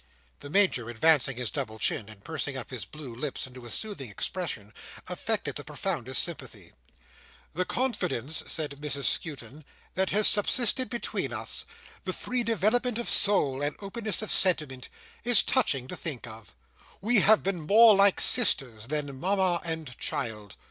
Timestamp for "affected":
5.07-5.57